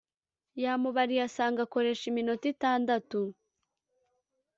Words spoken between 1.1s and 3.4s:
asanga akoresha iminota itandatu